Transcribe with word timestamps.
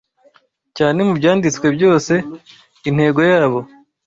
cyane 0.77 0.99
mubyanditswe 1.07 1.65
byose" 1.75 2.13
intego 2.89 3.19
yabo 3.31 3.59